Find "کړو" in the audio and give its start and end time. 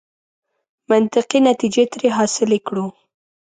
2.67-2.85